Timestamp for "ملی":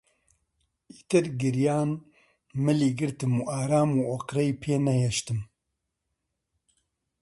2.63-2.89